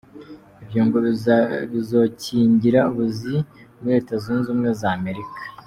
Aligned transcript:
Ivyo 0.63 0.81
ngo 0.87 0.97
bizokingira 1.73 2.79
ubuzi 2.91 3.33
muri 3.81 3.89
Leta 3.95 4.13
zunze 4.23 4.45
Ubumwe 4.49 4.71
za 4.81 4.89
Amerika. 4.99 5.39